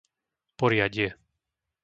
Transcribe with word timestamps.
Poriadie 0.57 1.07